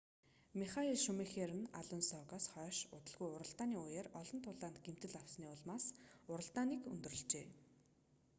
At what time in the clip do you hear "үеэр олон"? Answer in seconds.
3.85-4.39